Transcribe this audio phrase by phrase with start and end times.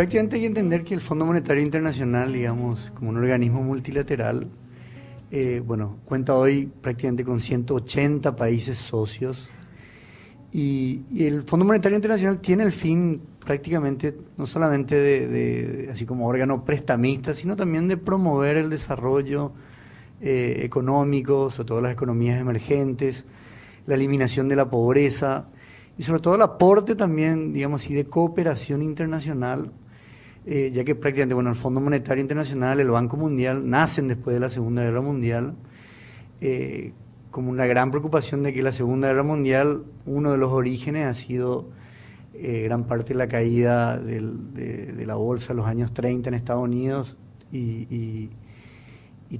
[0.00, 4.48] prácticamente hay que entender que el Fondo Monetario Internacional, digamos, como un organismo multilateral,
[5.30, 9.50] eh, bueno, cuenta hoy prácticamente con 180 países socios.
[10.54, 16.64] Y, el Fondo Monetario Internacional tiene el fin prácticamente no solamente de, así como órgano
[16.64, 19.52] prestamista, sino también de promover el desarrollo
[20.22, 23.26] eh, económico, sobre todo las economías emergentes,
[23.84, 25.48] la eliminación de la pobreza
[25.98, 29.70] y sobre todo el aporte también, digamos así, de cooperación internacional,
[30.46, 34.40] eh, ya que prácticamente, bueno, el Fondo Monetario Internacional, el Banco Mundial, nacen después de
[34.40, 35.54] la Segunda Guerra Mundial,
[36.40, 36.92] eh,
[37.30, 41.14] como una gran preocupación de que la Segunda Guerra Mundial, uno de los orígenes ha
[41.14, 41.68] sido
[42.34, 46.62] eh, gran parte de la caída de, la bolsa en los años 30 en Estados
[46.62, 47.18] Unidos
[47.52, 48.30] y,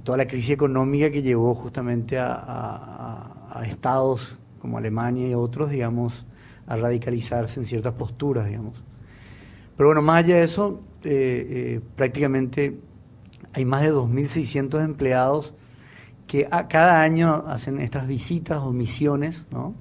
[0.03, 6.25] toda la crisis económica que llevó justamente a, estados como Alemania y otros, digamos,
[6.67, 8.83] a radicalizarse en ciertas posturas, digamos.
[9.77, 12.77] Pero bueno, más allá de eso, eh, eh, prácticamente
[13.53, 15.53] hay más de 2.600 empleados
[16.27, 19.73] que cada año hacen estas visitas o misiones, ¿no?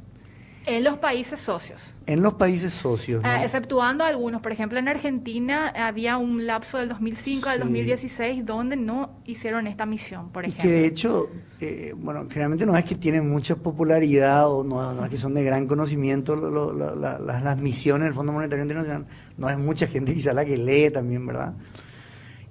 [0.67, 1.81] En los países socios.
[2.07, 3.23] En los países socios.
[3.23, 3.29] ¿no?
[3.29, 4.43] Ah, exceptuando algunos.
[4.43, 9.87] Por ejemplo, en Argentina había un lapso del 2005 al 2016 donde no hicieron esta
[9.87, 10.65] misión, por ejemplo.
[10.65, 15.05] Y que de hecho, eh, bueno, generalmente no es que tienen mucha popularidad o no,
[15.05, 19.07] es que son de gran conocimiento las misiones del Fondo Monetario Internacional.
[19.39, 21.55] No es mucha gente quizá la que lee también, ¿verdad?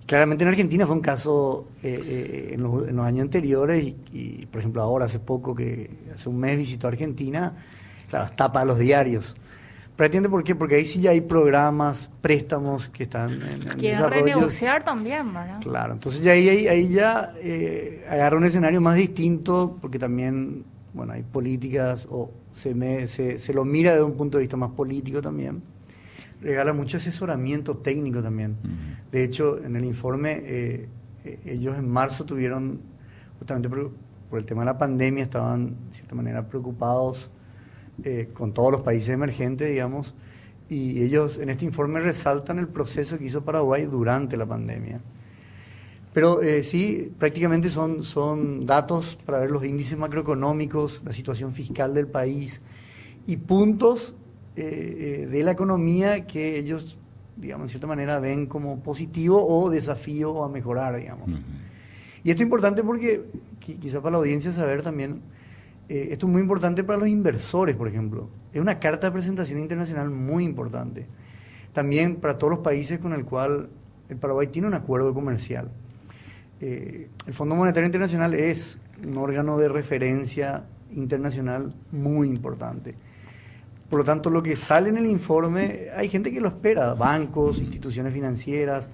[0.09, 4.81] Claramente en Argentina fue un caso eh, eh, en, los, años anteriores y, por ejemplo,
[4.81, 7.53] ahora hace poco, que hace un mes visitó Argentina,
[8.09, 9.35] claro, tapa los diarios.
[9.95, 13.77] Pero entiende por qué, porque ahí sí ya hay programas, préstamos que están en, en
[13.77, 15.59] Quieren renegociar también, ¿verdad?
[15.61, 21.13] Claro, entonces ya ahí, ahí ya eh, agarra un escenario más distinto, porque también, bueno,
[21.13, 24.71] hay políticas, o se, me, se, se lo mira desde un punto de vista más
[24.71, 25.61] político también
[26.41, 28.57] regala mucho asesoramiento técnico también.
[29.11, 30.89] De hecho, en el informe, eh,
[31.25, 32.79] eh, ellos en marzo tuvieron,
[33.39, 33.91] justamente por,
[34.31, 37.31] el tema de la pandemia, estaban de cierta manera preocupados
[38.03, 40.15] eh, con todos los países emergentes, digamos,
[40.69, 45.01] y ellos en este informe resaltan el proceso que hizo Paraguay durante la pandemia.
[46.13, 52.07] Pero sí, prácticamente son, son datos para ver los índices macroeconómicos, la situación fiscal del
[52.07, 52.61] país
[53.27, 54.15] y puntos
[54.55, 56.97] eh, eh, de la economía que ellos,
[57.37, 61.29] digamos, en cierta manera ven como positivo o desafío a mejorar, digamos.
[62.23, 63.23] Y esto es importante porque,
[63.59, 65.21] quizá para la audiencia saber también,
[65.89, 68.29] eh, esto es muy importante para los inversores, por ejemplo.
[68.53, 71.07] Es una carta de presentación internacional muy importante.
[71.73, 73.69] También para todos los países con el cual
[74.07, 75.69] el Paraguay tiene un acuerdo comercial.
[76.61, 82.95] el Fondo Monetario Internacional es un órgano de referencia internacional muy importante.
[83.89, 87.59] Por lo tanto, lo que sale en el informe, hay gente que lo espera, bancos,
[87.59, 88.89] instituciones financieras.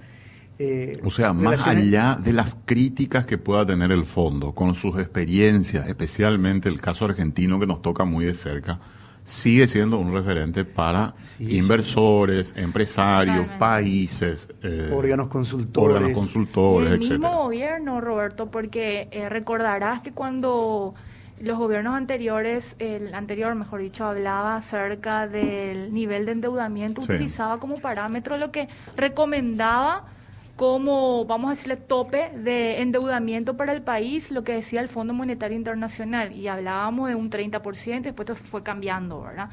[0.58, 4.98] Eh, o sea, más allá de las críticas que pueda tener el fondo, con sus
[4.98, 8.78] experiencias, especialmente el caso argentino que nos toca muy de cerca,
[9.22, 17.42] sigue siendo un referente para inversores, empresarios, países, eh, órganos consultores, órganos consultores, el mismo
[17.44, 20.94] gobierno, Roberto, porque eh, recordarás que cuando
[21.40, 27.78] los gobiernos anteriores, el anterior, mejor dicho, hablaba acerca del nivel de endeudamiento, utilizaba como
[27.78, 30.15] parámetro lo que recomendaba
[30.56, 35.12] como, vamos a decirle, tope de endeudamiento para el país, lo que decía el Fondo
[35.14, 39.50] Monetario Internacional, y hablábamos de un 30%, después fue cambiando, ¿verdad?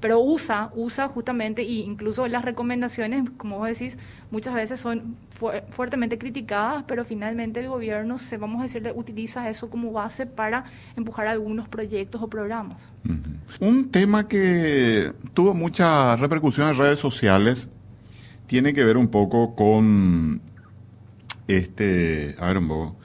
[0.00, 3.98] pero usa, usa justamente, y incluso las recomendaciones, como vos decís,
[4.30, 5.16] muchas veces son
[5.70, 10.64] fuertemente criticadas, pero finalmente el gobierno, se, vamos a decirle, utiliza eso como base para
[10.96, 12.82] empujar algunos proyectos o programas.
[13.60, 17.68] Un tema que tuvo mucha repercusión en redes sociales
[18.50, 20.40] tiene que ver un poco con
[21.46, 22.96] este, a ver un poco,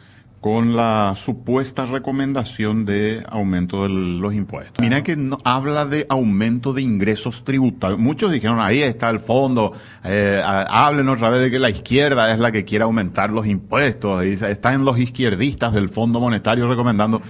[0.42, 4.78] con la supuesta recomendación de aumento de los impuestos.
[4.80, 8.00] Mira que no, habla de aumento de ingresos tributarios.
[8.00, 9.72] Muchos dijeron, ahí está el fondo,
[10.04, 14.24] eh, hablen otra vez de que la izquierda es la que quiere aumentar los impuestos,
[14.24, 17.22] están los izquierdistas del Fondo Monetario recomendando.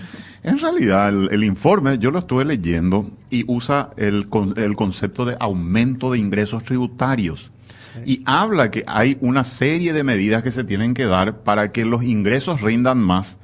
[0.41, 6.13] En realidad, el, informe, yo lo estuve leyendo y usa el, el concepto de aumento
[6.13, 7.51] de ingresos tributarios
[8.03, 11.85] y habla que hay una serie de medidas que se tienen que dar para que
[11.85, 13.37] los ingresos rindan más,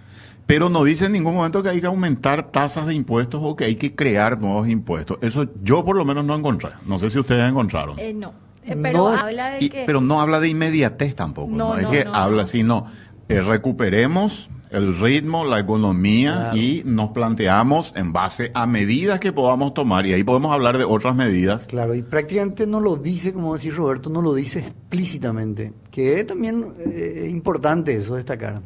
[0.47, 3.65] pero no dice en ningún momento que hay que aumentar tasas de impuestos o que
[3.65, 5.17] hay que crear nuevos impuestos.
[5.21, 6.71] Eso yo por lo menos no encontré.
[6.85, 7.97] No sé si ustedes encontraron.
[7.99, 8.33] Eh, no.
[8.63, 11.51] Eh, pero habla de Pero no habla de inmediatez tampoco.
[11.51, 12.87] No, es que habla así, no.
[13.27, 19.73] Eh, recuperemos el ritmo, la economía y nos planteamos en base a medidas que podamos
[19.73, 21.67] tomar y ahí podemos hablar de otras medidas.
[21.67, 26.25] Claro, y prácticamente no lo dice, como decía Roberto, no lo dice explícitamente, que es
[26.25, 28.61] también eh, importante eso destacar.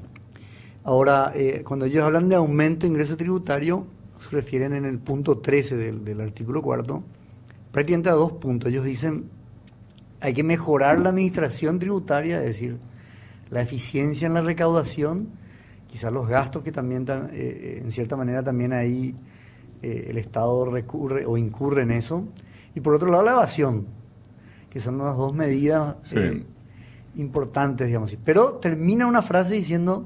[0.83, 3.87] Ahora, eh, cuando ellos hablan de aumento de ingreso tributario,
[4.19, 7.03] se refieren en el punto 13 del, del artículo cuarto,
[7.71, 8.69] prácticamente a dos puntos.
[8.69, 9.31] Ellos dicen,
[10.21, 12.77] hay que mejorar la administración tributaria, es decir,
[13.49, 15.29] la eficiencia en la recaudación,
[15.87, 19.15] quizás los gastos que también, eh, eh, en cierta manera, también ahí
[19.81, 22.25] eh, el Estado recurre o incurre en eso.
[22.73, 23.85] Y por otro lado, la evasión,
[24.69, 25.95] que son las dos medidas
[27.15, 28.19] importantes, digamos así.
[28.23, 30.05] Pero termina una frase diciendo,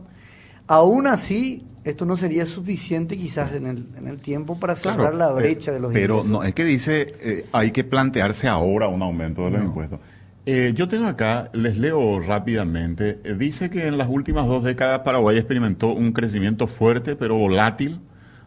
[0.68, 5.32] aún así, esto no sería suficiente quizás en el, en el tiempo para cerrar la
[5.32, 9.46] brecha de los pero Pero no, es que dice, hay que plantearse ahora un aumento
[9.46, 10.00] de los impuestos.
[10.52, 15.02] Eh, yo tengo acá, les leo rápidamente, eh, dice que en las últimas dos décadas
[15.02, 18.00] Paraguay experimentó un crecimiento fuerte pero volátil,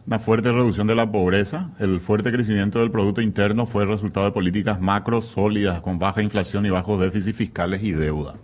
[0.05, 4.25] una fuerte reducción de la pobreza, el fuerte crecimiento del Producto Interno fue el resultado
[4.25, 8.35] de políticas macro sólidas con baja inflación y bajos déficits fiscales y deuda.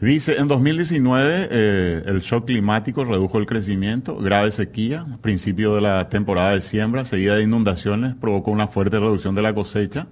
[0.00, 6.08] Dice, en 2019 eh, el shock climático redujo el crecimiento, grave sequía, principio de la
[6.08, 10.06] temporada de siembra, seguida de inundaciones, provocó una fuerte reducción de la cosecha,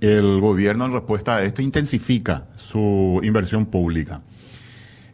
[0.00, 4.22] el gobierno en respuesta a esto intensifica su inversión pública.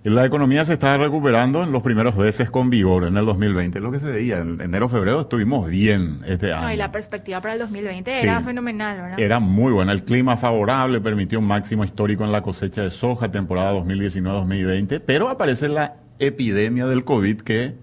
[0.05, 3.91] La economía se está recuperando en los primeros meses con vigor en el 2020, lo
[3.91, 4.39] que se veía.
[4.39, 6.73] En enero, febrero estuvimos bien este año.
[6.73, 9.19] y la perspectiva para el 2020 era fenomenal, ¿verdad?
[9.19, 9.91] Era muy buena.
[9.91, 15.29] El clima favorable permitió un máximo histórico en la cosecha de soja, temporada 2019-2020, pero
[15.29, 17.75] aparece la epidemia del COVID que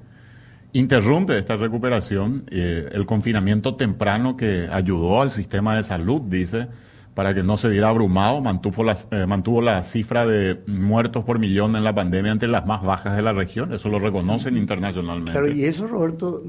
[0.72, 2.46] interrumpe esta recuperación.
[2.52, 6.70] Eh, el confinamiento temprano que ayudó al sistema de salud, dice,
[7.14, 11.38] para que no se viera abrumado, mantuvo la, eh, mantuvo la cifra de muertos por
[11.38, 15.32] millón en la pandemia entre las más bajas de la región, eso lo reconocen internacionalmente.
[15.32, 16.42] Claro, y eso, Roberto,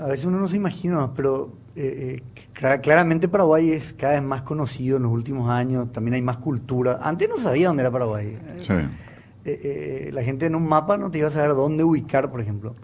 [0.00, 2.22] a veces uno no se imagina, pero eh,
[2.60, 6.38] eh, claramente Paraguay es cada vez más conocido en los últimos años, también hay más
[6.38, 6.98] cultura.
[7.02, 8.36] Antes no sabía dónde era Paraguay.
[8.58, 10.10] Sí.
[10.12, 12.74] la gente en un mapa no te iba a saber dónde ubicar, por ejemplo.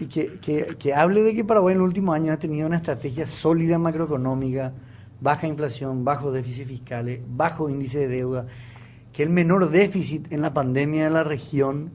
[0.00, 2.76] Y que, que, que hable de que Paraguay en los últimos años ha tenido una
[2.76, 4.72] estrategia sólida macroeconómica,
[5.24, 8.46] baja inflación, bajo déficit fiscales, bajo índice de deuda,
[9.10, 11.90] que el menor déficit en la pandemia de la región.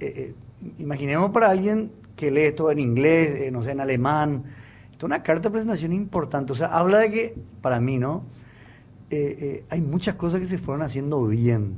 [0.00, 0.34] Eh, eh,
[0.80, 4.42] imaginemos para alguien que lee esto en inglés, eh, no sé, en alemán,
[4.90, 6.52] esto es una carta de presentación importante.
[6.52, 8.24] O sea, habla de que, para mí, ¿no?
[9.68, 11.74] hay muchas cosas que se fueron haciendo bien.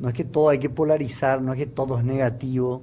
[0.00, 2.80] No es que todo hay que polarizar, no es que todo es negativo.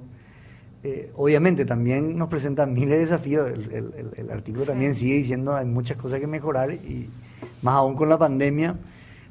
[0.86, 3.50] Eh, obviamente también nos presenta miles de desafíos.
[3.72, 7.08] El, artículo también sigue diciendo hay muchas cosas que mejorar y
[7.62, 8.76] más aún con la pandemia.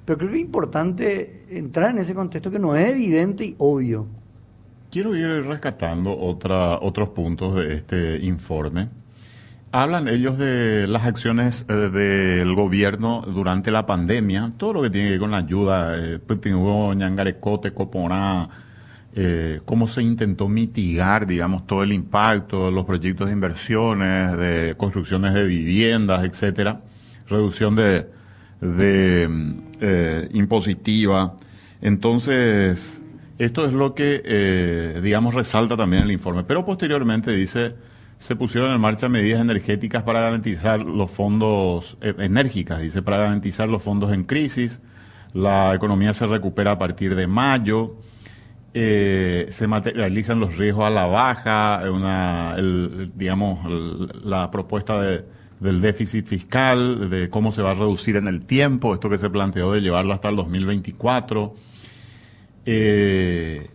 [0.03, 4.07] Pero creo que es importante entrar en ese contexto que no es evidente y obvio.
[4.89, 8.89] Quiero ir rescatando otra, otros puntos de este informe.
[9.71, 15.07] Hablan ellos de las acciones eh, del gobierno durante la pandemia, todo lo que tiene
[15.07, 16.19] que ver con la ayuda, eh,
[16.95, 18.49] Ñangarecote, Coporá,
[19.15, 24.73] eh, cómo se intentó mitigar, digamos, todo el impacto de los proyectos de inversiones, de
[24.75, 26.81] construcciones de viviendas, etcétera,
[27.27, 28.07] reducción de,
[28.59, 31.35] de eh, impositiva.
[31.81, 33.03] Entonces,
[33.37, 36.43] esto es lo que, eh, digamos, resalta también el informe.
[36.43, 37.75] Pero posteriormente dice,
[38.17, 43.83] se pusieron en marcha medidas energéticas para garantizar los fondos, enérgicas, dice, para garantizar los
[43.83, 44.81] fondos en crisis.
[45.33, 47.97] La economía se recupera a partir de mayo
[48.73, 52.55] eh, se materializan los riesgos a la baja, una,
[53.15, 53.59] digamos,
[54.23, 55.25] la propuesta de,
[55.59, 59.29] del déficit fiscal, de cómo se va a reducir en el tiempo, esto que se
[59.29, 61.55] planteó de llevarlo hasta el 2024.
[62.65, 63.69] Eh,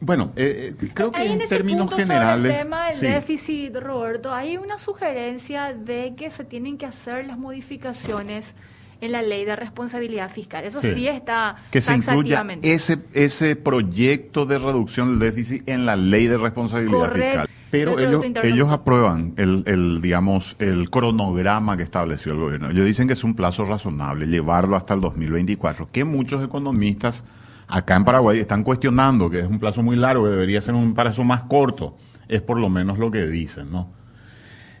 [0.00, 2.58] bueno, eh, eh, creo que en, términos generales.
[2.58, 7.38] el tema del déficit, Roberto, hay una sugerencia de que se tienen que hacer las
[7.38, 8.54] modificaciones
[9.02, 10.64] en la ley de responsabilidad fiscal.
[10.64, 15.96] Eso sí, está que se incluya ese ese proyecto de reducción del déficit en la
[15.96, 17.48] ley de responsabilidad fiscal.
[17.72, 22.70] Pero ellos, ellos aprueban el, el, digamos, el cronograma que estableció el gobierno.
[22.70, 27.24] Ellos dicen que es un plazo razonable llevarlo hasta el 2024, que muchos economistas
[27.66, 30.94] acá en Paraguay están cuestionando que es un plazo muy largo, que debería ser un
[30.94, 31.96] plazo más corto.
[32.28, 33.90] Es por lo menos lo que dicen, ¿no?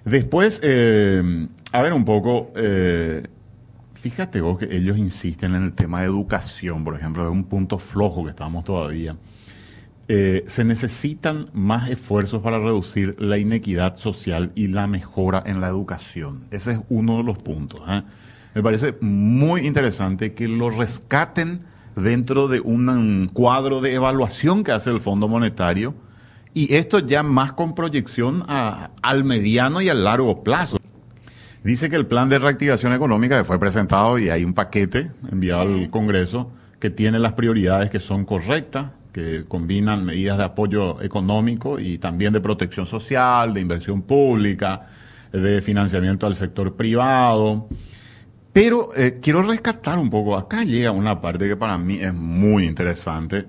[0.04, 3.26] Después, eh, a ver un poco, eh,
[4.02, 7.78] Fíjate vos que ellos insisten en el tema de educación, por ejemplo, es un punto
[7.78, 9.14] flojo que estamos todavía.
[10.08, 15.68] Eh, se necesitan más esfuerzos para reducir la inequidad social y la mejora en la
[15.68, 16.46] educación.
[16.50, 17.80] Ese es uno de los puntos.
[17.86, 18.02] ¿eh?
[18.56, 21.62] Me parece muy interesante que lo rescaten
[21.94, 25.94] dentro de un cuadro de evaluación que hace el Fondo Monetario
[26.54, 30.78] y esto ya más con proyección al mediano y al largo plazo.
[31.64, 35.62] Dice que el plan de reactivación económica que fue presentado y hay un paquete enviado
[35.62, 36.50] al Congreso
[36.80, 42.32] que tiene las prioridades que son correctas, que combinan medidas de apoyo económico y también
[42.32, 44.88] de protección social, de inversión pública,
[45.30, 47.68] de financiamiento al sector privado.
[48.52, 52.66] Pero eh, quiero rescatar un poco, acá llega una parte que para mí es muy
[52.66, 53.46] interesante,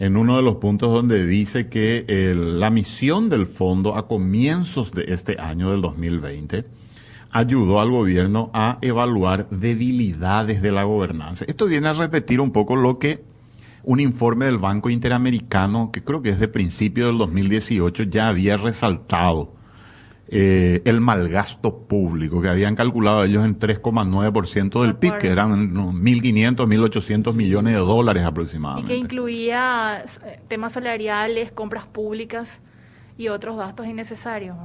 [0.00, 5.04] en uno de los puntos donde dice que la misión del fondo a comienzos de
[5.06, 6.81] este año del 2020
[7.32, 11.44] ayudó al gobierno a evaluar debilidades de la gobernanza.
[11.48, 13.24] Esto viene a repetir un poco lo que
[13.84, 18.56] un informe del Banco Interamericano, que creo que es de principio del 2018, ya había
[18.56, 19.54] resaltado
[20.28, 26.56] eh, el malgasto público, que habían calculado ellos en 3,9% del PIB, que eran 1.500,
[26.56, 28.94] 1.800 millones de dólares aproximadamente.
[28.94, 32.60] Y que incluía eh, temas salariales, compras públicas
[33.18, 34.56] y otros gastos innecesarios.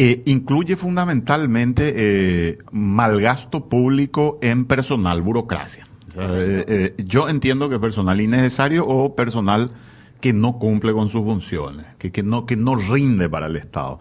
[0.00, 5.88] Eh, incluye fundamentalmente eh, malgasto público en personal, burocracia.
[6.16, 9.72] Eh, yo entiendo que personal innecesario o personal
[10.20, 13.98] que no cumple con sus funciones, que, que, no, que no rinde para el Estado.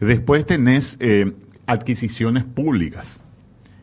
[0.00, 0.98] Después tenés
[1.64, 3.22] adquisiciones públicas.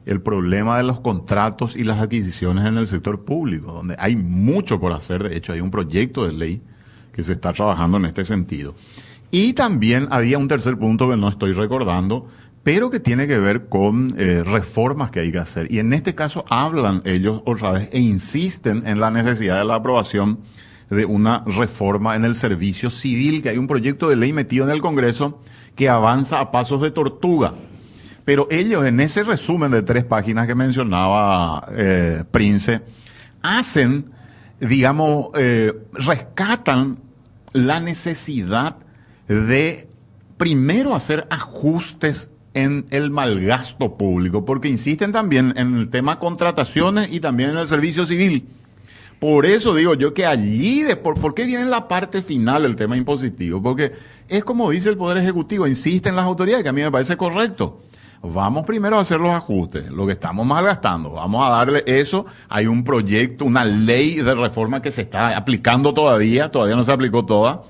[0.06, 4.80] El problema de los contratos y las adquisiciones en el sector público, donde hay mucho
[4.80, 5.24] por hacer.
[5.24, 6.62] De hecho, hay un proyecto de ley
[7.12, 8.76] que se está trabajando en este sentido.
[9.38, 12.30] Y también había un tercer punto que no estoy recordando,
[12.64, 15.70] pero que tiene que ver con eh, reformas que hay que hacer.
[15.70, 19.76] Y en este caso hablan ellos otra vez e insisten en la necesidad de la
[19.76, 20.40] aprobación
[20.90, 24.72] de una reforma en el servicio civil, que hay un proyecto de ley metido en
[24.72, 25.42] el Congreso
[25.76, 27.56] que avanza a pasos de tortuga.
[28.24, 32.84] Pero ellos en ese resumen de tres páginas que mencionaba eh, Prince,
[33.42, 34.06] hacen,
[34.62, 37.00] digamos, eh, rescatan
[37.52, 38.78] la necesidad
[39.28, 39.88] de
[40.38, 47.20] primero hacer ajustes en el malgasto público, porque insisten también en el tema contrataciones y
[47.20, 48.48] también en el servicio civil.
[49.20, 53.62] Por eso digo yo que allí, ¿por qué viene la parte final el tema impositivo?
[53.62, 53.94] Porque
[54.28, 57.82] es como dice el Poder Ejecutivo, insisten las autoridades, que a mí me parece correcto.
[58.22, 62.26] Vamos primero a hacer los ajustes, lo que estamos malgastando, vamos a darle eso.
[62.50, 66.92] Hay un proyecto, una ley de reforma que se está aplicando todavía, todavía no se
[66.92, 67.64] aplicó toda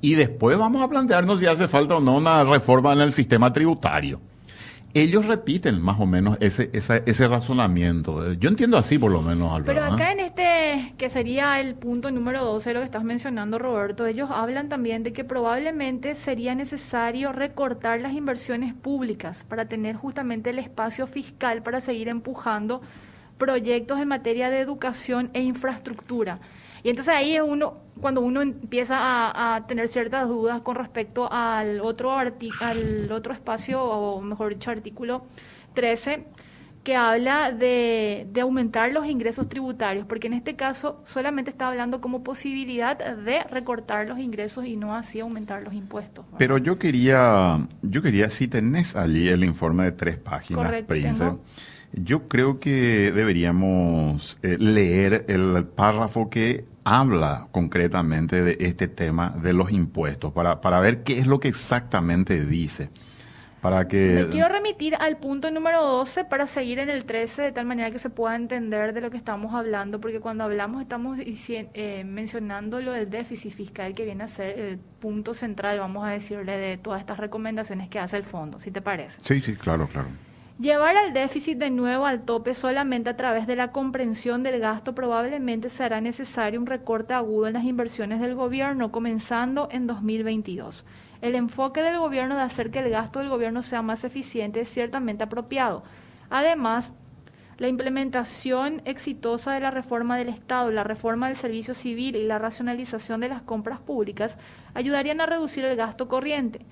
[0.00, 3.52] y después vamos a plantearnos si hace falta o no una reforma en el sistema
[3.52, 4.20] tributario.
[4.94, 8.32] Ellos repiten más o menos ese, ese, razonamiento.
[8.32, 12.42] Yo entiendo así por lo menos, Pero acá en este, que sería el punto número
[12.42, 18.00] 12, lo que estás mencionando, Roberto, ellos hablan también de que probablemente sería necesario recortar
[18.00, 22.80] las inversiones públicas para tener justamente el espacio fiscal para seguir empujando
[23.36, 26.40] proyectos en materia de educación e infraestructura.
[26.86, 31.80] Y entonces ahí es uno, cuando uno empieza a, tener ciertas dudas con respecto al
[31.80, 35.26] otro, al otro espacio, o mejor dicho, artículo
[35.74, 36.26] 13,
[36.84, 42.22] que habla de, aumentar los ingresos tributarios, porque en este caso solamente está hablando como
[42.22, 46.24] posibilidad de recortar los ingresos y no así aumentar los impuestos.
[46.38, 51.32] Pero yo quería, yo quería, si tenés allí el informe de tres páginas, Prince,
[51.92, 59.52] yo creo que deberíamos eh, leer el párrafo que habla concretamente de este tema de
[59.52, 62.90] los impuestos, para, para ver qué es lo que exactamente dice.
[63.60, 64.22] Para que...
[64.22, 67.90] Me quiero remitir al punto número 12 para seguir en el 13 de tal manera
[67.90, 72.80] que se pueda entender de lo que estamos hablando, porque cuando hablamos estamos eh, mencionando
[72.80, 76.76] lo del déficit fiscal que viene a ser el punto central, vamos a decirle, de
[76.76, 79.20] todas estas recomendaciones que hace el fondo, si te parece.
[79.20, 80.06] Sí, sí, claro, claro.
[80.58, 84.94] Llevar al déficit de nuevo al tope solamente a través de la comprensión del gasto
[84.94, 90.86] probablemente será necesario un recorte agudo en las inversiones del gobierno comenzando en 2022.
[91.20, 94.70] El enfoque del gobierno de hacer que el gasto del gobierno sea más eficiente es
[94.70, 95.82] ciertamente apropiado.
[96.30, 96.94] Además,
[97.58, 102.38] la implementación exitosa de la reforma del Estado, la reforma del servicio civil y la
[102.38, 104.38] racionalización de las compras públicas
[104.72, 106.64] ayudarían a reducir el gasto corriente.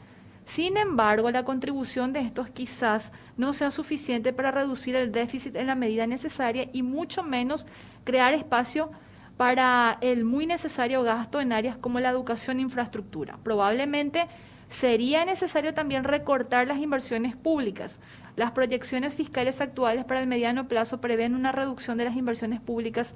[0.47, 5.67] Sin embargo, la contribución de estos quizás no sea suficiente para reducir el déficit en
[5.67, 7.67] la medida necesaria y mucho menos
[8.05, 8.91] crear espacio
[9.37, 13.39] para el muy necesario gasto en áreas como la educación e infraestructura.
[13.43, 14.27] Probablemente
[14.71, 17.99] sería necesario también recortar las inversiones públicas.
[18.37, 23.09] Las proyecciones fiscales actuales para el mediano plazo prevén una reducción de las inversiones públicas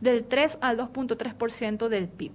[0.00, 2.32] del 3 al 2.3% del PIB.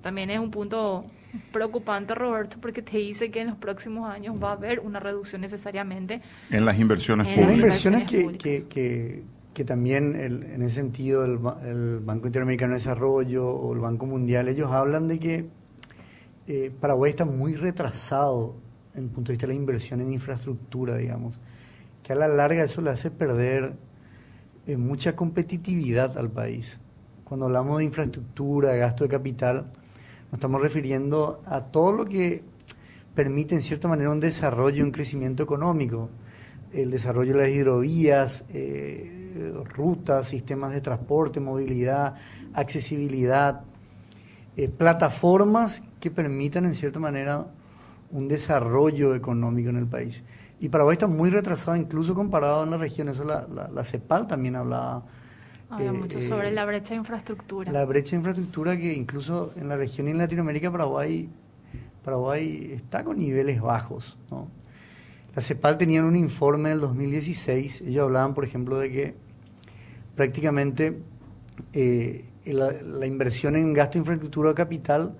[0.00, 1.04] También es un punto
[1.52, 5.40] preocupante, Roberto, porque te dice que en los próximos años va a haber una reducción
[5.40, 6.20] necesariamente
[6.50, 7.48] en las inversiones públicas.
[7.48, 8.08] Las inversiones
[8.68, 9.24] que,
[9.54, 14.70] que también en ese sentido el, Banco Interamericano de Desarrollo o el Banco Mundial, ellos
[14.70, 15.46] hablan de que
[16.46, 18.56] eh, Paraguay está muy retrasado
[18.94, 21.38] en el punto de vista de la inversión en infraestructura, digamos,
[22.02, 23.74] que a la larga eso le hace perder
[24.66, 26.80] eh, mucha competitividad al país.
[27.24, 29.72] Cuando hablamos de infraestructura, de gasto de capital,
[30.32, 32.42] nos estamos refiriendo a todo lo que
[33.14, 36.08] permite en cierta manera un desarrollo, un crecimiento económico,
[36.72, 42.14] el desarrollo de las hidrovías, eh, rutas, sistemas de transporte, movilidad,
[42.54, 43.60] accesibilidad,
[44.56, 47.48] eh, plataformas que permitan en cierta manera
[48.10, 50.24] un desarrollo económico en el país.
[50.60, 54.56] Y Paraguay está muy retrasado incluso comparado en la región, eso la, la, CEPAL también
[54.56, 55.04] hablaba.
[55.72, 57.72] Habla mucho eh, sobre la brecha de infraestructura.
[57.72, 61.30] La brecha de infraestructura que incluso en la región y en Latinoamérica Paraguay,
[62.04, 64.18] Paraguay está con niveles bajos.
[64.30, 64.48] ¿no?
[65.34, 69.14] La CEPAL tenía un informe del 2016, ellos hablaban, por ejemplo, de que
[70.14, 71.00] prácticamente
[71.72, 75.16] eh, la, inversión en gasto de infraestructura capital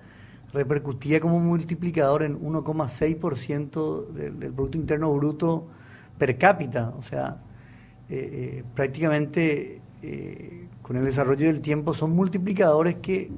[0.53, 5.67] repercutía como multiplicador en 1,6% del, del Producto Interno Bruto
[6.19, 6.93] per cápita.
[6.95, 7.39] O sea,
[8.09, 9.81] eh, eh, prácticamente
[10.81, 13.31] con el desarrollo del tiempo son multiplicadores que,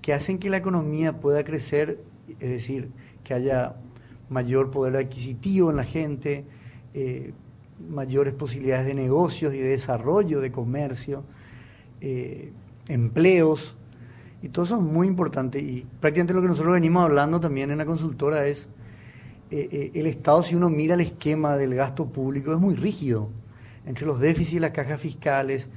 [0.00, 2.00] que hacen que la economía pueda crecer,
[2.40, 2.90] es decir,
[3.22, 3.76] que haya
[4.28, 6.44] mayor poder adquisitivo en la gente,
[6.94, 7.32] eh,
[7.88, 11.24] mayores posibilidades de negocios y de desarrollo, de comercio,
[12.00, 12.52] eh,
[12.88, 13.76] empleos,
[14.42, 15.58] y todo eso es muy importante.
[15.58, 18.68] Y prácticamente lo que nosotros venimos hablando también en la consultora es,
[19.50, 23.28] eh, el Estado, si uno mira el esquema del gasto público, es muy rígido,
[23.86, 25.68] entre los déficits y las cajas fiscales,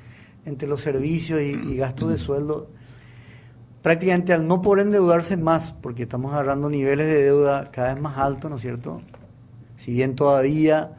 [0.46, 2.70] entre los servicios y, gastos de sueldo
[3.82, 8.18] prácticamente al no poder endeudarse más, porque estamos agarrando niveles de deuda cada vez más
[8.18, 9.02] altos, ¿no es cierto?
[9.76, 10.94] Si bien todavía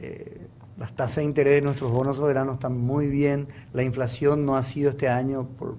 [0.00, 4.56] eh, las tasas de interés de nuestros bonos soberanos están muy bien, la inflación no
[4.56, 5.76] ha sido este año, por,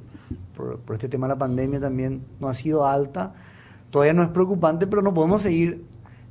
[0.56, 3.34] por, este tema de la pandemia también, no ha sido alta,
[3.90, 5.84] todavía no es preocupante, pero no podemos seguir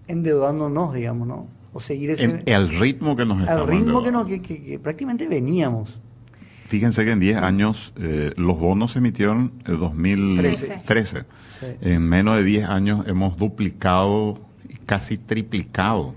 [0.09, 1.60] endeudándonos, digamos, ¿no?
[1.73, 2.43] O seguir ese...
[2.47, 6.00] El, ritmo que nos Al ritmo que, nos, que prácticamente veníamos.
[6.71, 11.25] Fíjense que en 10 años eh, los bonos se emitieron en 2013.
[11.80, 14.41] En menos de 10 años hemos duplicado,
[14.87, 16.15] casi triplicado.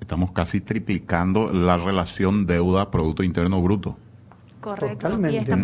[0.00, 3.96] Estamos casi triplicando la relación deuda-producto interno bruto.
[4.68, 5.08] Correcto.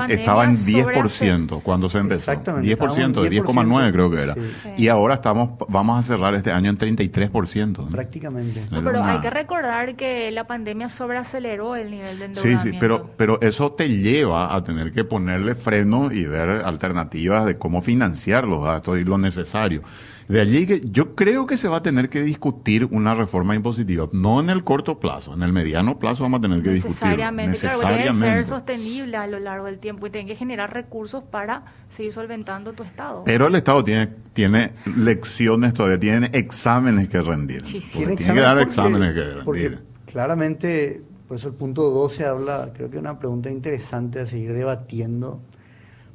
[0.08, 2.32] estaba en 10% cuando se empezó.
[2.32, 4.34] 10%, 10,9 creo que era.
[4.76, 7.88] Y ahora estamos vamos a cerrar este año en 33%.
[7.88, 8.60] Prácticamente.
[8.70, 12.62] pero hay que recordar que la pandemia sobreaceleró el nivel de endeudamiento.
[12.64, 17.46] Sí, sí, pero, pero eso te lleva a tener que ponerle freno y ver alternativas
[17.46, 19.82] de cómo financiar los gastos y lo necesario.
[20.28, 24.08] De allí que yo creo que se va a tener que discutir una reforma impositiva,
[24.12, 26.94] no en el corto plazo, en el mediano plazo vamos a tener que discutir.
[26.94, 31.22] Necesariamente, claro, debe ser sostenible a lo largo del tiempo y tiene que generar recursos
[31.24, 33.22] para seguir solventando tu Estado.
[33.24, 37.62] Pero el Estado tiene, tiene lecciones todavía, tiene exámenes que rendir.
[37.62, 39.44] tiene, que dar exámenes que rendir.
[39.44, 44.26] Porque claramente, por eso el punto 12 habla, creo que es una pregunta interesante a
[44.26, 45.42] seguir debatiendo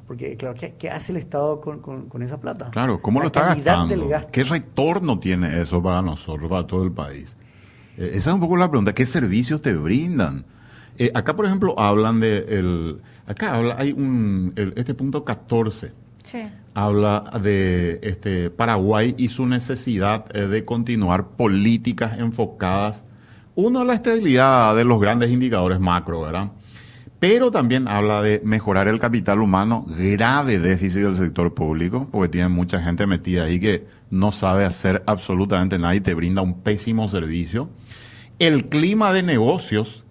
[0.10, 2.72] porque, claro, ¿qué, hace el Estado con, esa plata?
[2.72, 4.10] Claro, ¿cómo lo está gastando?
[4.32, 7.38] ¿Qué retorno tiene eso para nosotros, para todo el país?
[7.95, 8.95] Eh, esa es un poco la pregunta.
[8.95, 10.45] ¿Qué servicios te brindan?
[10.98, 12.39] Eh, acá, por ejemplo, hablan de...
[12.39, 14.52] El, acá habla, hay un...
[14.76, 15.91] este punto 14.
[16.24, 16.41] Sí.
[16.74, 23.06] Habla de este Paraguay y su necesidad eh, de continuar políticas enfocadas,
[23.54, 26.50] uno, a la estabilidad de los grandes indicadores macro, ¿verdad?
[27.20, 32.48] Pero también habla de mejorar el capital humano, grave déficit del sector público, porque tiene
[32.48, 37.10] mucha gente metida ahí que no sabe hacer absolutamente nada y te brinda un pésimo
[37.10, 37.70] servicio.
[38.40, 40.06] El clima de negocios,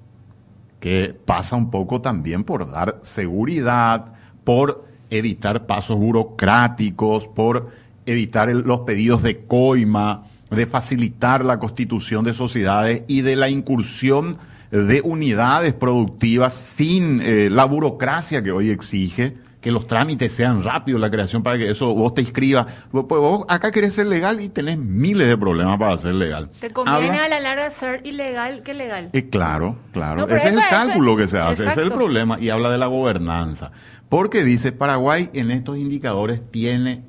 [0.80, 4.12] que pasa un poco también por dar seguridad,
[4.44, 7.70] por evitar pasos burocráticos, por
[8.04, 14.36] evitar los pedidos de coima, de facilitar la constitución de sociedades y de la incursión
[14.70, 21.00] de unidades productivas sin eh, la burocracia que hoy exige, que los trámites sean rápidos,
[21.00, 22.66] la creación para que eso vos te inscribas.
[22.90, 26.50] Pues vos acá querés ser legal y tenés miles de problemas para ser legal.
[26.60, 29.10] Te conviene a la larga ser ilegal que legal.
[29.12, 30.28] Eh, claro, claro.
[30.28, 32.38] ese es el cálculo que se hace, ese es el problema.
[32.40, 33.72] Y habla de la gobernanza.
[34.08, 37.02] Porque dice, Paraguay en estos indicadores tiene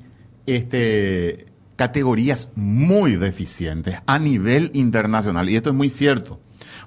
[0.46, 1.46] este
[1.76, 5.48] categorías muy deficientes a nivel internacional.
[5.48, 6.38] Y esto es muy cierto.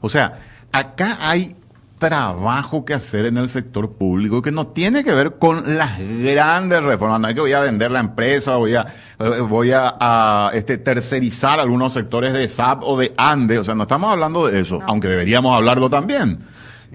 [0.01, 0.37] O sea,
[0.73, 1.55] acá hay
[1.97, 6.83] trabajo que hacer en el sector público que no tiene que ver con las grandes
[6.83, 7.21] reformas.
[7.21, 8.85] No es que voy a vender la empresa, voy a,
[9.19, 13.59] eh, voy a, este, tercerizar algunos sectores de SAP o de ANDE.
[13.59, 16.39] O sea, no estamos hablando de eso, aunque deberíamos hablarlo también.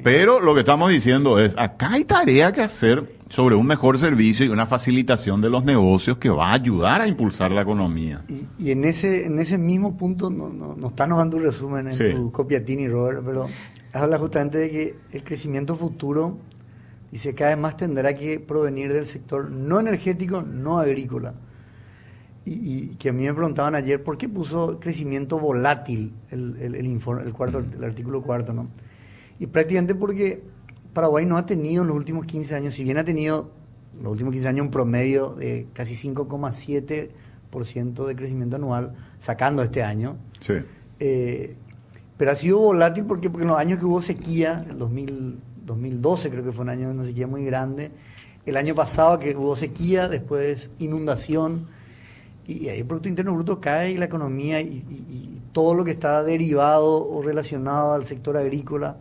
[0.02, 4.46] Pero lo que estamos diciendo es, acá hay tarea que hacer sobre un mejor servicio
[4.46, 8.24] y una facilitación de los negocios que va a ayudar a impulsar la economía.
[8.58, 12.14] Y, en ese en ese mismo punto, no, no, no está dando un resumen en
[12.14, 13.46] tu copia, Tini, Robert, pero
[13.92, 16.38] habla justamente de que el crecimiento futuro,
[17.12, 21.34] dice, cada vez más tendrá que provenir del sector no energético, no agrícola.
[22.50, 26.86] Y, que a mí me preguntaban ayer, ¿por qué puso crecimiento volátil el, el, el,
[26.86, 28.54] informe, el, cuarto, el artículo cuarto?
[28.54, 28.68] ¿no?
[29.38, 30.42] Y prácticamente porque
[30.98, 33.52] Paraguay no ha tenido en los últimos 15 años, si bien ha tenido
[33.96, 39.84] en los últimos 15 años un promedio de casi 5,7% de crecimiento anual, sacando este
[39.84, 40.16] año.
[40.40, 40.54] Sí.
[40.98, 41.54] Eh,
[42.16, 46.42] pero ha sido volátil porque, porque en los años que hubo sequía, el 2012 creo
[46.42, 47.92] que fue un año de una sequía muy grande,
[48.44, 51.68] el año pasado que hubo sequía, después inundación,
[52.44, 54.82] y ahí el Producto Interno Bruto cae y la economía y,
[55.52, 58.96] todo lo que está derivado o relacionado al sector agrícola,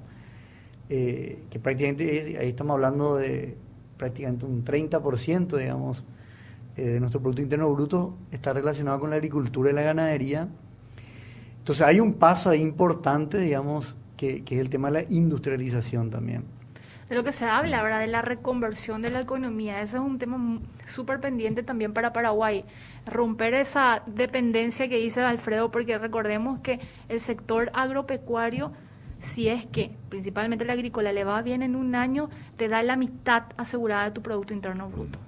[0.90, 3.58] eh, que prácticamente ahí estamos hablando de
[3.98, 6.06] prácticamente un 30%, digamos,
[6.76, 10.50] eh, de nuestro Producto Interno Bruto está relacionado con la agricultura y la ganadería
[11.68, 16.46] entonces hay un paso ahí importante, digamos, que, es el tema de la industrialización también.
[17.10, 18.00] De lo que se habla, ¿verdad?
[18.00, 19.82] De la reconversión de la economía.
[19.82, 22.64] Ese es un tema súper pendiente también para Paraguay.
[23.06, 28.72] Romper esa dependencia que dice Alfredo, porque recordemos que el sector agropecuario,
[29.22, 32.96] si es que principalmente la agrícola le va bien en un año, te da la
[32.96, 35.20] mitad asegurada de tu Producto Interno Bruto.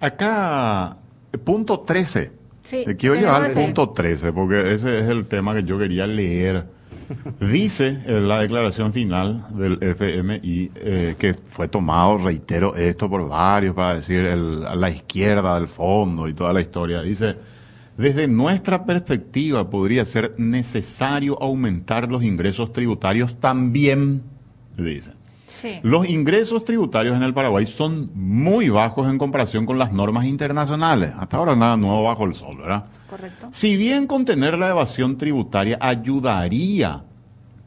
[0.00, 0.96] Acá,
[1.44, 2.38] punto 13
[2.70, 6.66] te quiero llevar al punto 13, porque ese es el tema que yo quería leer.
[7.40, 13.74] Dice en la declaración final del FMI, eh, que fue tomado, reitero esto por varios,
[13.74, 17.36] para decir el, a la izquierda del fondo y toda la historia, dice,
[17.98, 24.22] desde nuestra perspectiva podría ser necesario aumentar los ingresos tributarios también,
[24.76, 25.12] dice.
[25.82, 31.12] Los ingresos tributarios en el Paraguay son muy bajos en comparación con las normas internacionales.
[31.18, 32.86] Hasta ahora nada nuevo bajo el sol, ¿verdad?
[33.10, 33.48] Correcto.
[33.50, 37.02] Si bien contener la evasión tributaria ayudaría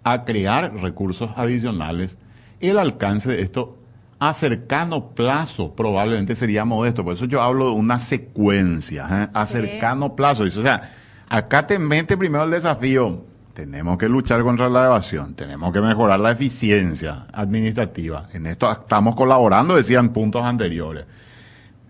[0.04, 2.18] a crear recursos adicionales,
[2.62, 3.81] el alcance de esto
[4.22, 7.04] a cercano plazo probablemente sería modesto.
[7.04, 9.30] Por eso yo hablo de una secuencia, ¿eh?
[9.34, 10.44] a cercano plazo.
[10.44, 10.92] o sea,
[11.28, 16.20] acá te mete primero el desafío tenemos que luchar contra la evasión, tenemos que mejorar
[16.20, 18.28] la eficiencia administrativa.
[18.32, 21.06] En esto estamos colaborando, decían puntos anteriores.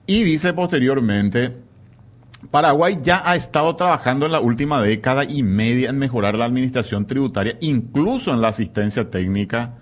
[0.08, 1.58] Y dice posteriormente,
[2.50, 7.06] Paraguay ya ha estado trabajando en la última década y media en mejorar la administración
[7.06, 9.74] tributaria, incluso en la asistencia técnica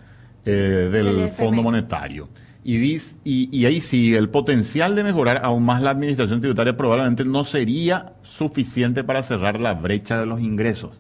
[0.50, 2.30] eh, del Fondo Monetario.
[2.64, 7.24] Y, y, y, ahí sí, el potencial de mejorar aún más la administración tributaria probablemente
[7.24, 10.92] no sería suficiente para cerrar la brecha de los ingresos.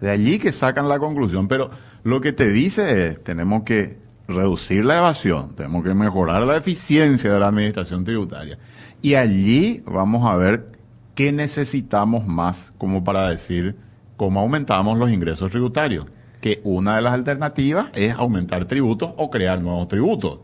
[0.00, 1.70] De allí que sacan la conclusión, pero
[2.04, 7.32] lo que te dice es, tenemos que reducir la evasión, tenemos que mejorar la eficiencia
[7.32, 8.58] de la administración tributaria.
[9.02, 10.66] Y allí vamos a ver
[11.14, 13.76] qué necesitamos más como para decir
[14.16, 16.06] cómo aumentamos los ingresos tributarios.
[16.40, 20.40] Que una de las alternativas es aumentar tributos o crear nuevos tributos.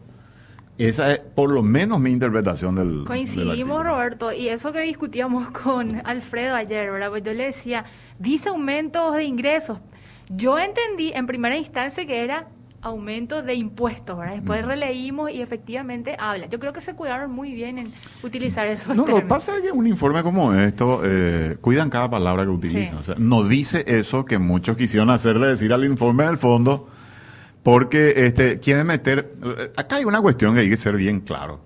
[0.77, 3.05] Esa es por lo menos mi interpretación del.
[3.07, 7.11] Coincidimos, Roberto, y eso que discutíamos con Alfredo ayer, ¿verdad?
[7.11, 7.85] Pues yo le decía,
[8.19, 9.79] dice aumentos de ingresos.
[10.29, 12.49] Yo entendí en primera instancia que era
[12.85, 14.35] aumento de impuestos, ¿verdad?
[14.35, 16.47] Después releímos y efectivamente habla.
[16.47, 19.63] Yo creo que se cuidaron muy bien en utilizar esos No, lo que pasa es
[19.63, 22.99] que un informe como esto, eh, cuidan cada palabra que utilizan.
[22.99, 26.89] O sea, no dice eso que muchos quisieron hacerle decir al informe del fondo,
[27.63, 29.33] porque este, quieren meter...
[29.43, 31.61] Eh, acá hay una cuestión que hay que ser bien claro.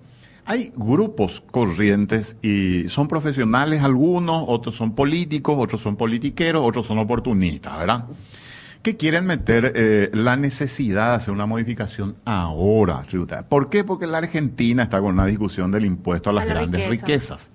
[0.45, 6.97] Hay grupos corrientes y son profesionales algunos, otros son políticos, otros son politiqueros, otros son
[6.97, 8.05] oportunistas, ¿verdad?
[8.81, 13.03] Que quieren meter eh, la necesidad de hacer una modificación ahora
[13.49, 13.83] ¿Por qué?
[13.83, 17.51] Porque la Argentina está con una discusión del impuesto a las grandes riquezas.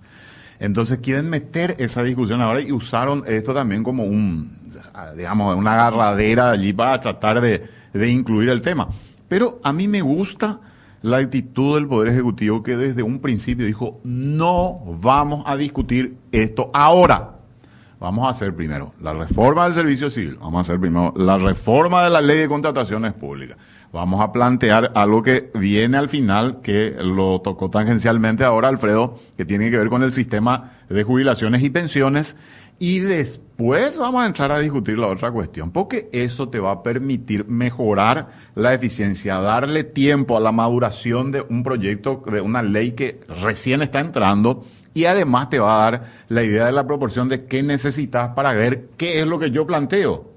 [0.59, 4.57] Entonces quieren meter esa discusión ahora y usaron esto también como un,
[5.17, 8.89] digamos, una agarradera allí para tratar de, de incluir el tema.
[9.29, 10.61] Pero a mí me gusta
[11.05, 16.71] la actitud del Poder Ejecutivo que desde un principio dijo, no vamos a discutir esto
[16.73, 17.41] ahora.
[18.05, 22.05] Vamos a hacer primero la reforma del servicio civil, vamos a hacer primero la reforma
[22.05, 23.57] de la ley de contrataciones públicas.
[23.95, 29.47] Vamos a plantear algo que viene al final, que lo tocó tangencialmente ahora Alfredo, que
[29.47, 32.37] tiene que ver con el sistema de jubilaciones y pensiones
[32.79, 36.83] y después vamos a entrar a discutir la otra cuestión, porque eso te va a
[36.83, 42.91] permitir mejorar la eficiencia, darle tiempo a la maduración de un proyecto, de una ley
[42.91, 47.29] que recién está entrando y además te va a dar la idea de la proporción
[47.29, 50.35] de qué necesitas para ver qué es lo que yo planteo.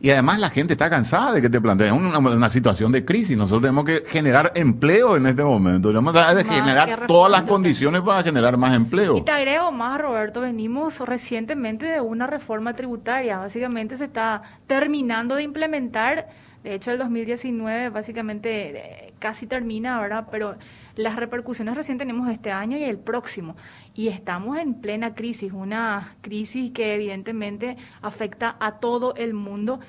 [0.00, 3.38] Y además la gente está cansada de que te planteen una, una situación de crisis.
[3.38, 5.88] Nosotros tenemos que generar empleo en este momento.
[5.88, 9.16] Tenemos que generar todas las condiciones para generar más empleo.
[9.16, 13.38] Y te agrego más, Roberto, venimos recientemente de una reforma tributaria.
[13.38, 16.28] Básicamente se está terminando de implementar.
[16.62, 20.26] De hecho, el 2019 básicamente eh, casi termina, ¿verdad?
[20.30, 20.56] Pero
[20.96, 23.56] las repercusiones recién tenemos este año y el próximo.
[23.94, 29.80] Y estamos en plena crisis, una crisis que evidentemente afecta a todo el mundo.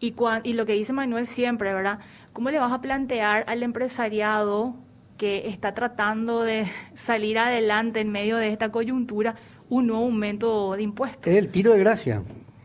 [0.00, 1.98] Y, y lo que dice Manuel siempre, ¿verdad?
[2.32, 4.74] ¿Cómo le vas a plantear al empresariado
[5.18, 9.34] que está tratando de salir adelante en medio de esta coyuntura
[9.68, 11.26] un nuevo aumento de impuestos?
[11.26, 12.22] Es el tiro de gracia.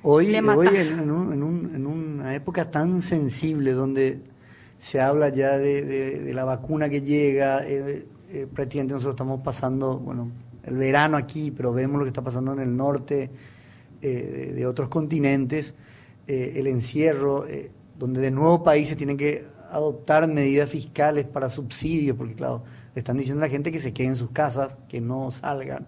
[0.08, 4.20] Hoy, hoy en, en, una época tan sensible donde
[4.86, 10.30] se habla ya de, la vacuna que llega, eh, eh, prácticamente nosotros estamos pasando, bueno,
[10.64, 13.32] el verano aquí, pero vemos lo que está pasando en el norte
[14.04, 15.74] eh, de, otros continentes,
[16.28, 17.46] el encierro,
[17.98, 23.18] donde de nuevo países tienen que adoptar medidas fiscales para subsidios, porque claro, le están
[23.18, 25.88] diciendo a la gente que se quede en sus casas, que no salgan.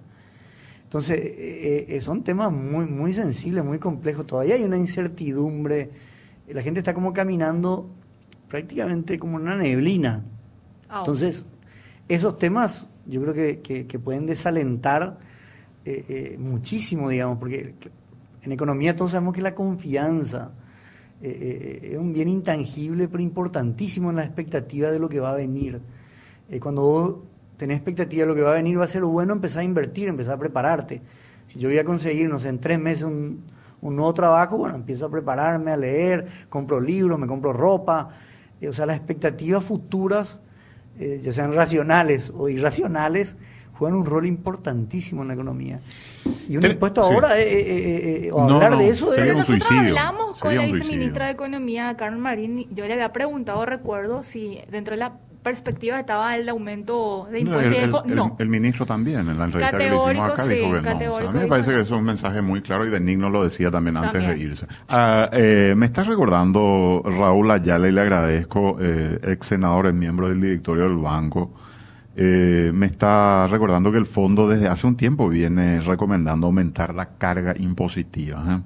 [0.84, 4.26] Entonces, son temas muy, muy sensibles, muy complejos.
[4.26, 5.90] Todavía hay una incertidumbre.
[6.48, 7.90] La gente está como caminando
[8.48, 10.24] prácticamente como una neblina.
[10.90, 11.46] Ah, Entonces,
[12.08, 15.18] esos temas yo creo que, pueden desalentar
[15.86, 17.74] eh, eh, muchísimo, digamos, porque
[18.44, 20.52] en economía todos sabemos que la confianza
[21.22, 25.36] eh, es un bien intangible pero importantísimo en la expectativa de lo que va a
[25.36, 25.82] venir.
[26.62, 27.16] cuando vos
[27.58, 30.08] tenés expectativa de lo que va a venir, va a ser bueno empezar a invertir,
[30.08, 31.02] empezar a prepararte.
[31.48, 33.42] Si yo voy a conseguir, no sé, en tres meses un,
[33.82, 38.10] un nuevo trabajo, bueno, empiezo a prepararme, a leer, compro libros, me compro ropa,
[38.66, 40.40] o sea, las expectativas futuras,
[41.00, 43.36] eh, ya sean racionales o irracionales,
[43.78, 45.80] juegan un rol importantísimo en la economía.
[46.50, 49.12] Y un impuesto ahora, eh, eh, o hablar de eso...
[49.12, 49.34] De...
[49.34, 54.60] Nosotros hablamos con la viceministra de Economía, Carmen Marín, yo le había preguntado, recuerdo, si
[54.70, 55.18] dentro de la
[55.48, 58.06] perspectiva estaba el aumento de impuestos.
[58.06, 61.16] No, el, ministro también, en la entrevista que le hicimos acá, dijo que no.
[61.16, 63.96] a mí me parece que es un mensaje muy claro y Benigno lo decía también,
[63.96, 64.68] antes de irse.
[64.90, 70.42] Ah, eh, me está recordando Raúl Ayala y le agradezco, eh, ex senador, miembro del
[70.42, 71.54] directorio del banco.
[72.18, 77.18] Eh, me está recordando que el fondo desde hace un tiempo viene recomendando aumentar la
[77.18, 78.64] carga impositiva.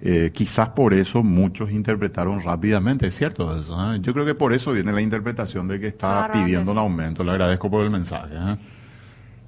[0.00, 0.30] ¿Eh?
[0.32, 3.94] Quizás por eso muchos interpretaron rápidamente, es cierto eso.
[3.94, 3.98] ¿eh?
[4.00, 7.24] Yo creo que por eso viene la interpretación de que está pidiendo un aumento.
[7.24, 8.34] Le agradezco por el mensaje.
[8.34, 8.56] ¿eh?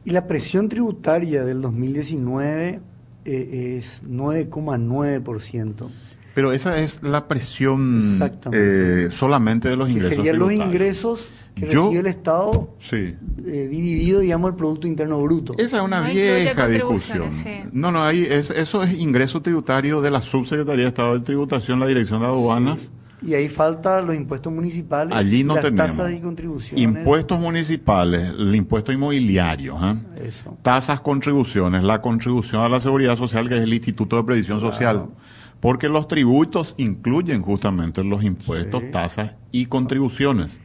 [0.04, 2.80] Y la presión tributaria del 2019
[3.24, 5.88] es 9,9%.
[6.34, 8.00] Pero esa es la presión
[9.10, 10.14] solamente de los ingresos.
[10.14, 13.14] Serían los ingresos que recibe el Estado sí.
[13.46, 15.54] Eh, dividido, digamos, el Producto Interno Bruto.
[15.58, 17.30] Esa es una vieja discusión.
[17.72, 21.80] No, no, ahí es, eso es ingreso tributario de la Subsecretaría de Estado de Tributación,
[21.80, 22.92] la Dirección de Aduanas.
[23.20, 25.96] Y ahí falta los impuestos municipales, Allí no las tenemos.
[25.96, 26.80] tasas y contribuciones.
[26.80, 30.30] Impuestos municipales, el impuesto inmobiliario, ¿eh?
[30.62, 35.06] tasas, contribuciones, la contribución a la seguridad social, que es el Instituto de Previsión Social.
[35.60, 40.60] Porque los tributos incluyen justamente los impuestos, tasas y contribuciones.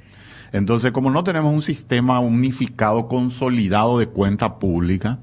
[0.54, 5.20] Entonces, como no tenemos un sistema unificado, consolidado de cuenta pública,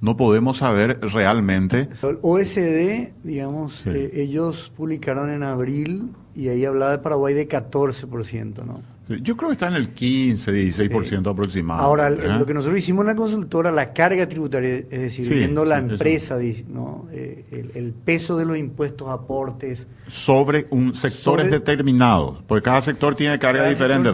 [0.00, 1.88] no podemos saber realmente.
[2.02, 8.64] El OSD, digamos, eh, ellos publicaron en abril y ahí hablaba de Paraguay de 14%,
[8.64, 8.95] ¿no?
[9.08, 11.80] Yo creo que está en el 15, 16% aproximado.
[11.80, 15.78] Ahora, lo que nosotros hicimos en la consultora, la carga tributaria, es decir, viendo la
[15.78, 16.38] empresa,
[16.68, 17.06] ¿no?
[17.12, 19.86] Eh, el, peso de los impuestos, aportes.
[20.08, 24.10] Sobre un sectores determinados, porque cada sector tiene carga diferente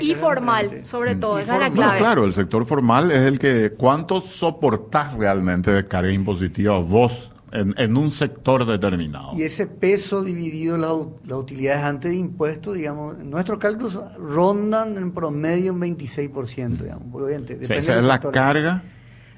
[0.00, 1.98] y formal, sobre todo, esa es la clave.
[1.98, 7.96] claro, el sector formal es el que, ¿cuánto soportás realmente de carga impositiva vos en,
[7.96, 9.36] un sector determinado.
[9.36, 10.92] Y ese peso dividido las
[11.26, 17.14] la utilidades antes de impuestos, digamos, nuestros cálculos rondan en promedio un 26%, digamos.
[17.14, 18.82] Obviamente, depende esa es la carga.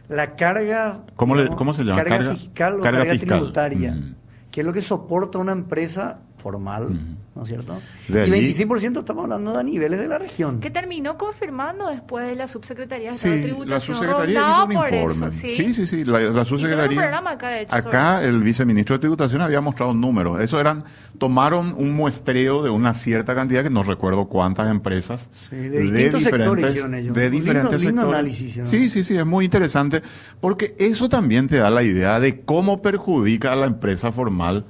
[0.09, 1.05] La carga.
[1.17, 2.05] ¿Cómo, ¿cómo se llama?
[2.05, 3.93] Carga, fiscal o carga, tributaria.
[3.93, 4.17] Mm.
[4.51, 6.89] Que es lo que soporta una empresa formal,
[7.37, 7.81] ¿no es cierto?
[8.09, 10.59] y 25% estamos hablando de niveles de la región.
[10.59, 13.71] Que terminó confirmando después de la subsecretaría de Estado de Tributación.
[13.71, 15.31] La subsecretaría hizo un informe.
[15.31, 15.75] ¿sí?
[15.75, 17.23] sí, sí, la, subsecretaría.
[17.71, 20.41] acá, el viceministro de Tributación había mostrado números.
[20.41, 20.85] Eso eran,
[21.19, 25.31] tomaron un muestreo de una cierta cantidad, que no recuerdo cuántas empresas.
[25.51, 28.37] de, distintos diferentes, sectores De diferentes sectores.
[28.65, 30.03] Sí, sí, sí, es muy interesante,
[30.41, 34.67] porque eso también te da la idea de cómo perjudica a la empresa formal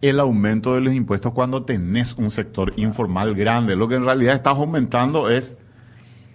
[0.00, 3.76] el aumento de los impuestos cuando tenés un sector informal grande.
[3.76, 5.58] Lo que en realidad estás aumentando es,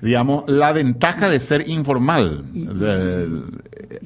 [0.01, 2.45] digamos, la ventaja de ser informal.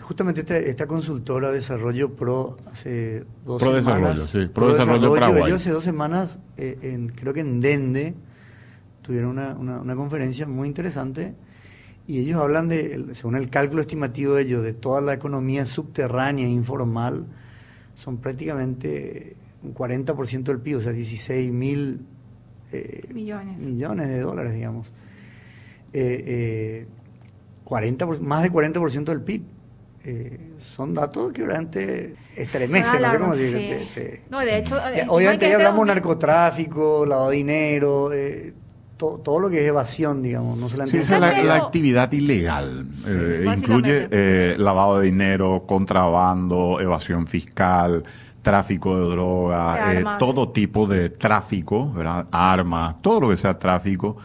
[0.01, 4.19] justamente esta, esta, consultora Desarrollo Pro hace dos Pro semanas.
[4.19, 4.53] Desarrollo, sí.
[4.53, 5.43] Pro, Desarrollo, Paraguay.
[5.43, 8.13] Ellos hace dos semanas, eh, en, creo que en Dende,
[9.01, 11.33] tuvieron una, una, una, conferencia muy interesante
[12.07, 16.45] y ellos hablan de, según el cálculo estimativo de ellos, de toda la economía subterránea
[16.45, 17.25] e informal,
[17.93, 22.01] son prácticamente un 40% del PIB, o sea, 16 mil
[22.71, 23.57] eh, millones.
[23.57, 24.91] millones de dólares, digamos.
[25.93, 26.85] Eh,
[27.63, 29.43] 40 más de 40% del PIB.
[30.05, 33.57] Eh, son datos que realmente estremecen, no sé cómo decir.
[33.57, 33.89] Sí.
[33.93, 38.53] Te, te, no, de hecho, eh, obviamente ya hablamos de narcotráfico, lavado de dinero, eh,
[38.95, 41.55] to, todo lo que es evasión, digamos, no se la Sí, esa es la, la,
[41.57, 42.87] actividad ilegal.
[42.95, 48.03] Sí, eh, incluye eh, lavado de dinero, contrabando, evasión fiscal,
[48.41, 52.27] tráfico de droga, eh, todo tipo de tráfico, ¿verdad?
[52.31, 54.17] armas, todo lo que sea tráfico.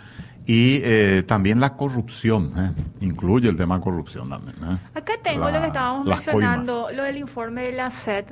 [0.46, 2.82] Y eh, también la corrupción, ¿eh?
[3.00, 4.56] incluye el tema de corrupción también.
[4.62, 4.76] ¿eh?
[4.94, 8.26] Acá tengo La- lo que estábamos mencionando, lo del informe de la SED.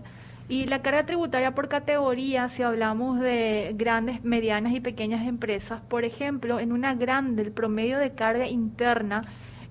[0.49, 6.05] Y la carga tributaria por categoría, si hablamos de grandes, medianas y pequeñas empresas, por
[6.05, 9.23] ejemplo, en una grande el promedio de carga interna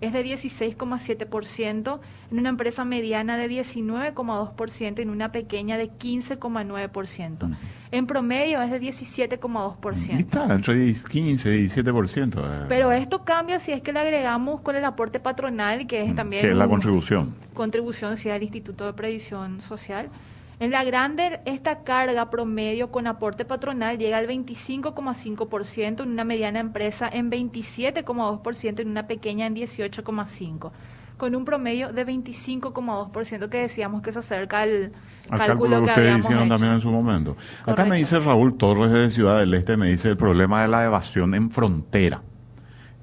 [0.01, 1.99] es de 16,7%,
[2.31, 7.43] en una empresa mediana de 19,2% y en una pequeña de 15,9%.
[7.45, 7.55] Ujú.
[7.91, 10.17] En promedio es de Y 17,2%.
[10.19, 12.39] está entre 10, 15 y 17%.
[12.39, 16.15] eh, Pero esto cambia si es que le agregamos con el aporte patronal, que es
[16.15, 17.35] también que es la un- contribución.
[17.53, 20.09] contribución sí, al Instituto de Previsión Social.
[20.61, 26.59] En la grande, esta carga promedio con aporte patronal llega al 25,5%, en una mediana
[26.59, 30.69] empresa en 27,2% y en una pequeña en 18,5%,
[31.17, 34.91] con un promedio de 25,2% que decíamos que se acerca al,
[35.31, 36.53] Al cálculo, que que ustedes hicieron hecho.
[36.53, 37.35] también en su momento.
[37.65, 40.85] Acá me dice Raúl Torres de Ciudad del Este, me dice el problema de la
[40.85, 42.21] evasión en frontera,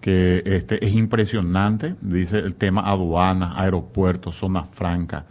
[0.01, 5.27] que este es impresionante, dice el tema aduanas, aeropuertos, zona franca,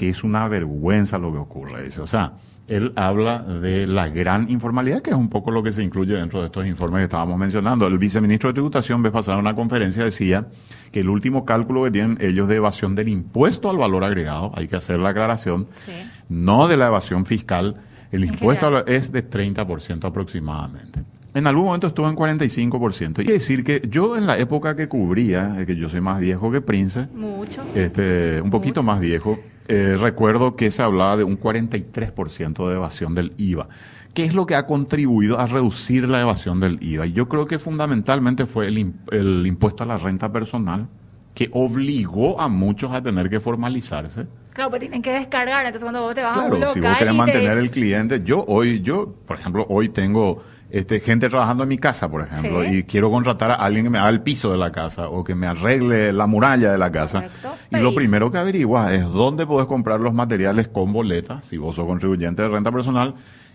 [0.00, 2.00] que es una vergüenza lo que ocurre, dice.
[2.00, 2.32] O sea,
[2.66, 6.40] él habla de la gran informalidad, que es un poco lo que se incluye dentro
[6.40, 7.86] de estos informes que estábamos mencionando.
[7.86, 10.46] El viceministro de Tributación, vez pasada en una conferencia, decía
[10.90, 14.68] que el último cálculo que tienen ellos de evasión del impuesto al valor agregado, hay
[14.68, 15.92] que hacer la aclaración, Sí.
[16.30, 17.76] no de la evasión fiscal,
[18.10, 21.00] el impuesto es de 30% aproximadamente.
[21.34, 23.18] En algún momento estuvo en 45%.
[23.18, 26.00] Y hay que decir que yo en la época que cubría, eh, que yo soy
[26.00, 27.62] más viejo que Prince, Mucho.
[27.74, 28.92] este, un poquito Mucho.
[28.94, 29.38] más viejo,
[29.70, 33.68] eh, recuerdo que se hablaba de un 43% de evasión del IVA.
[34.14, 37.06] ¿Qué es lo que ha contribuido a reducir la evasión del IVA?
[37.06, 40.88] Y yo creo que fundamentalmente fue el, im- el impuesto a la renta personal,
[41.34, 44.26] que obligó a muchos a tener que formalizarse.
[44.52, 46.80] Claro, pues tienen que descargar, entonces cuando vos te vas a un Claro, local si
[46.80, 51.28] vos querés mantener te- el cliente, yo hoy, yo, por ejemplo, hoy tengo este, gente
[51.28, 52.76] trabajando en mi casa, por ejemplo, Sí.
[52.78, 55.34] y quiero contratar a alguien que me haga el piso de la casa o que
[55.34, 57.22] me arregle la muralla de la casa.
[57.22, 57.54] Correcto.
[57.70, 61.76] Y lo primero que averiguas es dónde podés comprar los materiales con boleta, si vos
[61.76, 63.14] sos contribuyente de renta personal,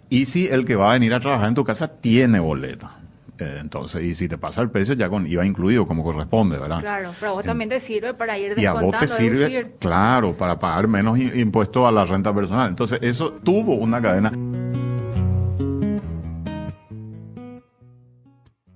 [0.09, 2.99] y si el que va a venir a trabajar en tu casa tiene boleta.
[3.37, 6.79] Eh, entonces, y si te pasa el precio ya con IVA incluido, como corresponde, ¿verdad?
[6.79, 9.39] Claro, pero a vos En- también te sirve para ir y a vos te sirve,
[9.39, 9.75] deducir.
[9.77, 12.69] claro, para pagar menos i- impuesto a la renta personal.
[12.69, 14.31] Entonces, eso tuvo una cadena.